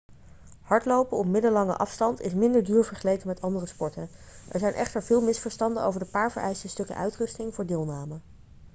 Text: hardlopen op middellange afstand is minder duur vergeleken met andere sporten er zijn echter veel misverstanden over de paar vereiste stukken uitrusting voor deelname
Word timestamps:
hardlopen 0.61 1.17
op 1.17 1.25
middellange 1.25 1.77
afstand 1.77 2.21
is 2.21 2.33
minder 2.33 2.63
duur 2.63 2.83
vergeleken 2.83 3.27
met 3.27 3.41
andere 3.41 3.65
sporten 3.65 4.09
er 4.51 4.59
zijn 4.59 4.73
echter 4.73 5.03
veel 5.03 5.21
misverstanden 5.21 5.83
over 5.83 5.99
de 5.99 6.05
paar 6.05 6.31
vereiste 6.31 6.67
stukken 6.67 6.95
uitrusting 6.95 7.53
voor 7.53 7.65
deelname 7.65 8.19